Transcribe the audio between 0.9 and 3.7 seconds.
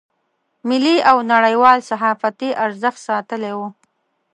او نړیوال صحافتي ارزښت ساتلی و.